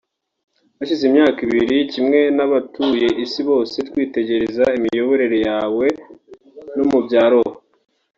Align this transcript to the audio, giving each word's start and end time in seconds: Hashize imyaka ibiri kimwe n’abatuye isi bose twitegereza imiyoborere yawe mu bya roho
Hashize 0.77 1.03
imyaka 1.09 1.39
ibiri 1.47 1.77
kimwe 1.93 2.19
n’abatuye 2.37 3.07
isi 3.25 3.41
bose 3.49 3.75
twitegereza 3.87 4.65
imiyoborere 4.77 5.37
yawe 5.49 5.87
mu 6.91 6.99
bya 7.05 7.23
roho 7.31 7.51